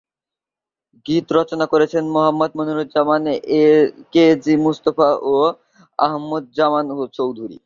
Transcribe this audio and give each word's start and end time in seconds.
গীত 1.05 1.27
রচনা 1.31 1.65
করেছেন 1.73 2.03
মোহাম্মদ 2.15 2.51
মনিরুজ্জামান, 2.57 3.23
কে 4.13 4.25
জি 4.43 4.53
মুস্তাফা 4.65 5.09
ও 5.25 5.35
আহমদ 5.99 6.43
জামান 6.57 6.85
চৌধুরী। 7.17 7.57